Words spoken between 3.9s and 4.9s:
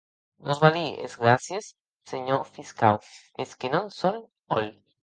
sò hòl.